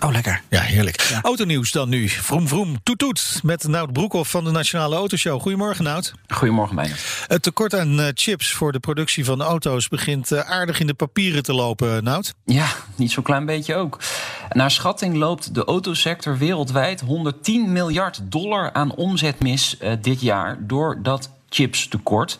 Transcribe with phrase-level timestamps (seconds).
[0.00, 0.42] Oh, lekker.
[0.48, 1.18] Ja, heerlijk.
[1.22, 2.08] Autonieuws dan nu.
[2.08, 3.40] Vroom vroom, toet toet.
[3.42, 5.40] Met Nout Broekhoff van de Nationale Autoshow.
[5.40, 6.12] Goedemorgen, Nout.
[6.28, 6.94] Goedemorgen, bijna.
[7.26, 10.94] Het tekort aan eh, chips voor de productie van auto's begint eh, aardig in de
[10.94, 12.34] papieren te lopen, Nout.
[12.44, 12.66] Ja,
[12.96, 13.98] niet zo'n klein beetje ook.
[14.52, 20.56] Naar schatting loopt de autosector wereldwijd 110 miljard dollar aan omzet mis uh, dit jaar
[20.60, 22.38] door dat chipstekort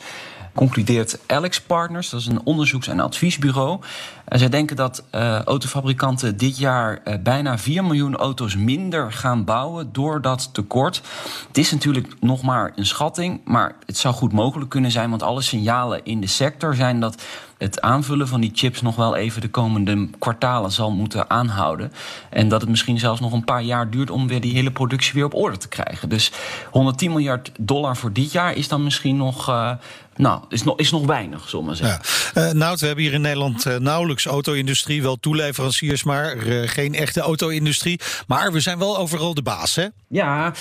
[0.59, 3.81] concludeert Alex Partners, dat is een onderzoeks- en adviesbureau.
[4.25, 9.45] En zij denken dat uh, autofabrikanten dit jaar uh, bijna 4 miljoen auto's minder gaan
[9.45, 11.03] bouwen door dat tekort.
[11.49, 15.23] Het is natuurlijk nog maar een schatting, maar het zou goed mogelijk kunnen zijn, want
[15.23, 17.23] alle signalen in de sector zijn dat
[17.59, 21.93] het aanvullen van die chips nog wel even de komende kwartalen zal moeten aanhouden.
[22.31, 25.15] En dat het misschien zelfs nog een paar jaar duurt om weer die hele productie
[25.15, 26.09] weer op orde te krijgen.
[26.09, 26.33] Dus
[26.71, 29.49] 110 miljard dollar voor dit jaar is dan misschien nog.
[29.49, 29.71] Uh,
[30.19, 32.01] nou, is nog, is nog weinig, zullen we zeggen.
[32.35, 32.49] Ja.
[32.49, 36.95] Uh, nou, we hebben hier in Nederland uh, nauwelijks auto-industrie, wel toeleveranciers, maar uh, geen
[36.95, 38.01] echte auto-industrie.
[38.27, 39.87] Maar we zijn wel overal de baas, hè?
[40.09, 40.53] Ja,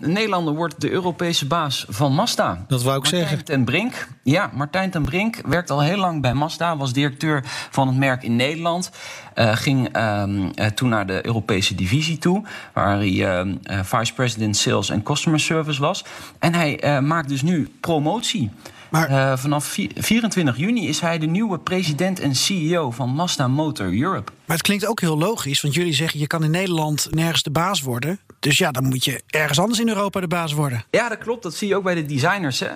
[0.00, 2.64] Nederlander wordt de Europese baas van Mazda.
[2.68, 3.44] Dat wou ik Martijn zeggen.
[3.44, 4.08] ten Brink.
[4.22, 8.22] Ja, Martijn ten Brink werkt al heel lang bij Mazda, was directeur van het merk
[8.22, 8.90] in Nederland.
[9.34, 10.22] Uh, ging uh,
[10.66, 15.80] toen naar de Europese divisie toe, waar hij uh, vice president sales en customer service
[15.80, 16.04] was.
[16.38, 18.50] En hij maakt dus nu promotie.
[18.90, 24.32] Maar vanaf 24 juni is hij de nieuwe president en CEO van Mazda Motor Europe.
[24.44, 27.50] Maar het klinkt ook heel logisch, want jullie zeggen je kan in Nederland nergens de
[27.50, 28.20] baas worden.
[28.42, 30.84] Dus ja, dan moet je ergens anders in Europa de baas worden.
[30.90, 31.42] Ja, dat klopt.
[31.42, 32.60] Dat zie je ook bij de designers.
[32.60, 32.66] Hè.
[32.66, 32.74] Uh,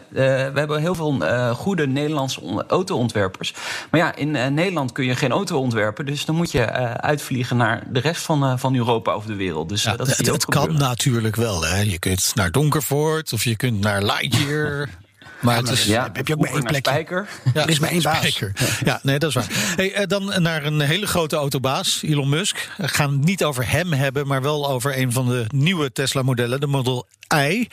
[0.52, 3.54] we hebben heel veel uh, goede Nederlandse auto-ontwerpers.
[3.90, 6.06] Maar ja, in uh, Nederland kun je geen auto ontwerpen.
[6.06, 6.66] Dus dan moet je
[7.00, 9.68] uitvliegen naar de rest van, van Europa of de wereld.
[9.68, 11.64] Dus ja, dat het, het kan natuurlijk wel.
[11.64, 11.80] Hè.
[11.80, 14.88] Je kunt naar Donkervoort of je kunt naar Lightyear.
[15.40, 16.90] Maar het is, ja, heb je ook maar één plekje.
[16.90, 17.28] Spijker.
[17.54, 18.16] Ja, er is maar één baas.
[18.16, 18.52] Spijker.
[18.84, 19.46] Ja, nee, dat is waar.
[19.50, 22.70] Hey, dan naar een hele grote autobaas, Elon Musk.
[22.76, 26.60] We gaan het niet over hem hebben, maar wel over een van de nieuwe Tesla-modellen,
[26.60, 27.68] de Model I.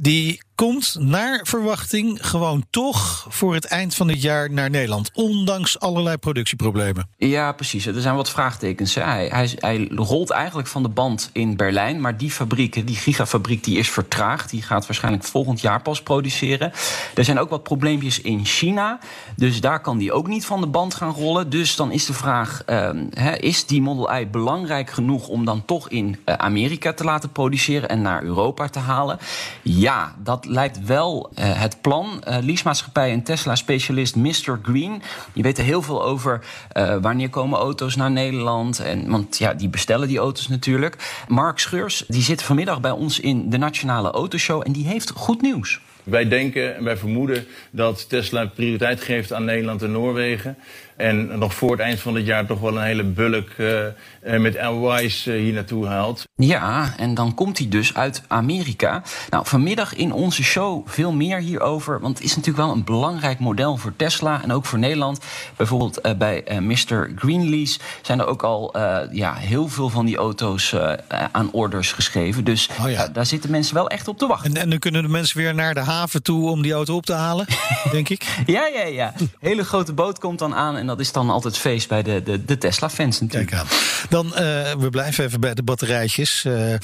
[0.00, 5.10] Die komt naar verwachting gewoon toch voor het eind van dit jaar naar Nederland.
[5.14, 7.08] Ondanks allerlei productieproblemen.
[7.16, 7.86] Ja, precies.
[7.86, 8.94] Er zijn wat vraagtekens.
[8.94, 12.00] Hij, hij, hij, rolt eigenlijk van de band in Berlijn.
[12.00, 14.50] Maar die fabriek, die gigafabriek, die is vertraagd.
[14.50, 16.72] Die gaat waarschijnlijk volgend jaar pas produceren.
[17.14, 18.98] Er zijn ook wat probleempjes in China.
[19.36, 21.50] Dus daar kan die ook niet van de band gaan rollen.
[21.50, 22.62] Dus dan is de vraag:
[23.10, 27.32] he, is die Model I belangrijk genoeg om dan toch in uh, Amerika te laten
[27.32, 29.18] produceren en naar Europa te halen?
[29.62, 32.22] Ja, dat lijkt wel uh, het plan.
[32.28, 34.58] Uh, leasemaatschappij en Tesla-specialist Mr.
[34.62, 35.02] Green.
[35.32, 36.44] Die weten heel veel over
[36.76, 38.78] uh, wanneer komen auto's naar Nederland.
[38.78, 41.24] En, want ja, die bestellen die auto's natuurlijk.
[41.28, 44.62] Mark Scheurs die zit vanmiddag bij ons in de Nationale Autoshow.
[44.64, 45.80] En die heeft goed nieuws.
[46.02, 50.56] Wij denken en wij vermoeden dat Tesla prioriteit geeft aan Nederland en Noorwegen.
[50.96, 53.86] En nog voor het eind van het jaar toch wel een hele bulk uh,
[54.38, 56.24] met LY's uh, hier naartoe haalt.
[56.34, 59.02] Ja, en dan komt hij dus uit Amerika.
[59.30, 62.00] Nou, vanmiddag in onze show veel meer hierover.
[62.00, 65.20] Want het is natuurlijk wel een belangrijk model voor Tesla en ook voor Nederland.
[65.56, 67.12] Bijvoorbeeld uh, bij Mr.
[67.16, 68.74] Greenlease zijn er ook al
[69.12, 70.74] ja, heel veel van die auto's
[71.32, 72.44] aan orders geschreven.
[72.44, 73.08] Dus oh ja.
[73.08, 74.54] daar zitten mensen wel echt op te wachten.
[74.54, 77.06] En, en dan kunnen de mensen weer naar de haven toe om die auto op
[77.06, 77.46] te halen,
[77.92, 78.42] denk ik.
[78.46, 79.14] Ja, ja, ja.
[79.40, 80.76] Hele grote boot komt dan aan.
[80.76, 83.50] En dat is dan altijd feest bij de, de, de Tesla-fans natuurlijk.
[83.50, 83.68] Kijk aan.
[84.08, 84.32] Dan, uh,
[84.78, 86.44] we blijven even bij de batterijtjes.
[86.44, 86.74] Uh,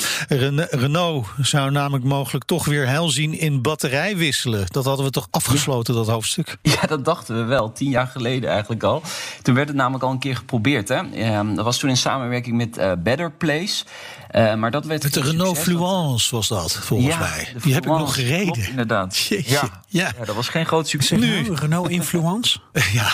[0.70, 4.66] Renault zou namelijk mogelijk toch weer heil zien in batterij wisselen.
[4.68, 6.56] Dat hadden we toch afgesloten, dat hoofdstuk?
[6.80, 7.72] Ja, dat dachten we wel.
[7.72, 9.02] Tien jaar geleden eigenlijk al.
[9.42, 10.88] Toen werd het namelijk al een keer geprobeerd.
[10.88, 11.02] Hè?
[11.02, 13.84] Uh, dat was toen in samenwerking met uh, Better Place.
[14.32, 17.48] Maar dat werd met de Renault Fluence was dat, volgens ja, mij.
[17.62, 18.52] Die heb ik nog gereden.
[18.52, 18.97] Klopt, inderdaad.
[19.06, 19.70] Jeetje.
[19.88, 20.12] Ja.
[20.18, 21.18] ja, dat was geen groot succes.
[21.18, 22.58] Nu, Renault Influence?
[22.92, 23.12] ja,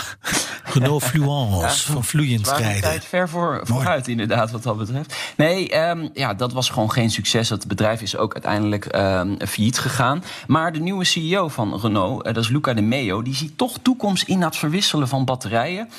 [0.79, 2.81] Renault Fluence, ja, van vloeiend rijden.
[2.81, 5.15] tijd ver voor, vooruit, inderdaad, wat dat betreft.
[5.37, 7.49] Nee, um, ja, dat was gewoon geen succes.
[7.49, 10.23] Het bedrijf is ook uiteindelijk um, failliet gegaan.
[10.47, 13.21] Maar de nieuwe CEO van Renault, uh, dat is Luca de Meo...
[13.21, 15.89] die ziet toch toekomst in dat verwisselen van batterijen.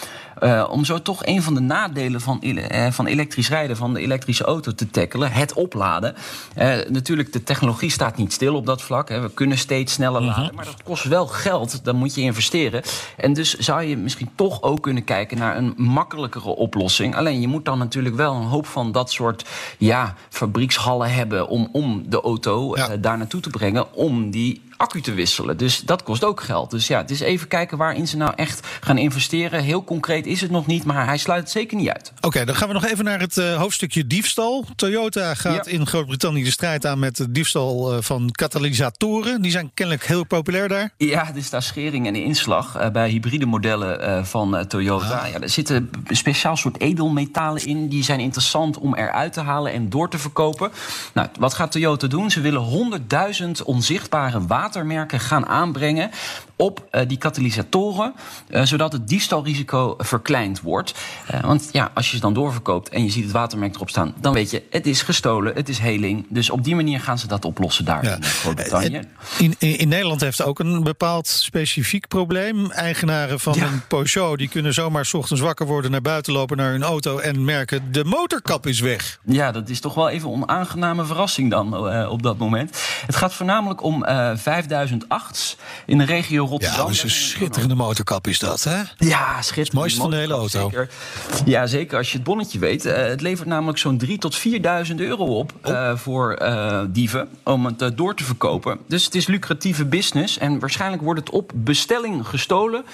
[0.43, 4.00] Uh, om zo toch een van de nadelen van, uh, van elektrisch rijden, van de
[4.00, 6.14] elektrische auto te tackelen, het opladen.
[6.88, 9.08] Natuurlijk, de technologie staat niet stil op dat vlak.
[9.08, 9.20] Hè.
[9.20, 11.84] We kunnen steeds sneller laden, maar dat kost wel geld.
[11.84, 12.82] Dan moet je investeren.
[13.17, 17.16] En dus zou je misschien toch ook kunnen kijken naar een makkelijkere oplossing.
[17.16, 19.44] Alleen je moet dan natuurlijk wel een hoop van dat soort
[19.78, 22.88] ja, fabriekshallen hebben om, om de auto Ja.
[22.88, 25.56] eh, daar naartoe te brengen om die accu te wisselen.
[25.56, 26.70] Dus dat kost ook geld.
[26.70, 29.62] Dus ja, het is even kijken waarin ze nou echt gaan investeren.
[29.62, 32.12] Heel concreet is het nog niet, maar hij sluit het zeker niet uit.
[32.20, 34.64] Oké, dan gaan we nog even naar het eh, hoofdstukje diefstal.
[34.76, 35.73] Toyota gaat Ja.
[35.73, 39.43] in Groot-Brittannië de strijd aan met de diefstal eh, van katalysatoren.
[39.43, 40.90] Die zijn kennelijk heel populair daar.
[40.96, 45.26] Ja, is daar schering en inslag eh, bij hybride modellen van Toyota.
[45.26, 47.88] Ja, er zitten een speciaal soort edelmetalen in.
[47.88, 50.70] Die zijn interessant om eruit te halen en door te verkopen.
[51.14, 52.31] Nou, wat gaat Toyota doen?
[52.31, 52.62] Ze willen
[53.58, 56.10] 100.000 onzichtbare watermerken gaan aanbrengen
[56.56, 58.14] op eh, die katalysatoren,
[58.48, 60.94] eh, zodat het diefstalrisico verkleind wordt.
[61.26, 64.14] Eh, want ja, als je ze dan doorverkoopt en je ziet het watermerk erop staan,
[64.20, 66.26] dan weet je, het is gestolen, het is heling.
[66.28, 68.14] Dus op die manier gaan ze dat oplossen daar Ja.
[68.16, 69.00] in Groot-Brittannië.
[69.38, 72.70] In, in, in Nederland heeft ook een bepaald specifiek probleem.
[72.70, 73.66] Eigenaren van Ja.
[73.66, 77.18] een Peugeot die kunnen zomaar 's ochtends wakker worden, naar buiten lopen naar hun auto
[77.18, 79.18] en merken de motorkap is weg.
[79.24, 82.78] Ja, dat is toch wel even een onaangename verrassing dan op dat moment.
[83.06, 84.30] Het gaat voornamelijk om eh
[84.62, 85.56] 5008
[85.87, 86.79] in de regio Rotterdam.
[86.79, 88.82] Ja, dat is een schitterende motorkap is dat, hè?
[88.99, 89.56] Ja, schitterend.
[89.56, 90.69] Het mooiste van de hele auto.
[90.69, 90.88] Zeker.
[91.44, 92.85] Ja, zeker als je het bonnetje weet.
[92.85, 94.38] Eh, het levert namelijk zo'n 3.000 tot
[94.88, 98.79] 4.000 euro op eh, voor eh, dieven om het door te verkopen.
[98.88, 102.85] Dus het is lucratieve business en waarschijnlijk wordt het op bestelling gestolen.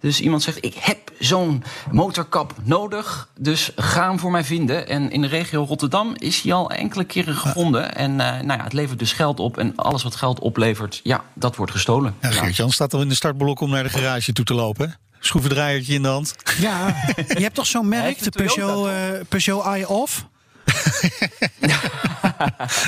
[0.00, 4.88] Dus iemand zegt, ik heb zo'n motorkap nodig, dus ga hem voor mij vinden.
[4.88, 7.94] En in de regio Rotterdam is hij al enkele keren gevonden.
[7.94, 9.58] En eh, nou ja, het levert dus geld op.
[9.58, 12.14] En alles wat geld oplevert, ja, dat wordt gestolen.
[12.20, 14.96] Ja, Geert-Jan staat al in de startblok om naar de garage toe te lopen.
[15.20, 16.34] Schroevendraaiertje in de hand.
[16.58, 16.86] Ja,
[17.16, 18.94] je hebt toch zo'n merk, de Peugeot, eh,
[19.28, 20.26] Peugeot i-Off?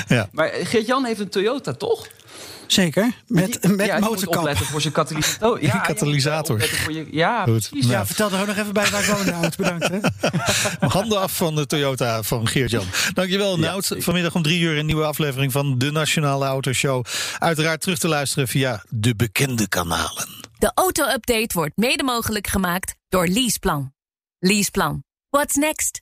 [0.31, 2.07] Maar Geert-Jan heeft een Toyota, toch?
[2.67, 4.57] Zeker, met, Die- met ja, motorkap.
[4.57, 5.61] voor zijn katalysator.
[5.65, 6.61] Ja, katalysator.
[6.61, 7.51] voor je- Ja, Goed.
[7.69, 7.85] precies.
[7.85, 9.57] Nou, Ja, vertel er ook nog even bij waar ik woon, Nout.
[9.57, 9.87] Bedankt.
[9.87, 9.99] Hè.
[10.87, 12.85] Handen af van de Toyota van Geert-Jan.
[13.13, 13.95] Dankjewel, Nout.
[13.97, 17.05] Vanmiddag om drie uur een nieuwe aflevering van de Nationale Autoshow.
[17.39, 20.27] Uiteraard terug te luisteren via de bekende kanalen.
[20.57, 23.93] De auto-update wordt mede mogelijk gemaakt door Leaseplan.
[24.39, 25.03] Leaseplan.
[25.29, 26.01] What's next?